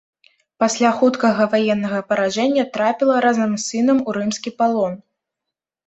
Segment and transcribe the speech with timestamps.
[0.61, 4.93] Пасля хуткага ваеннага паражэння трапіла, разам з сынам, у рымскі палон.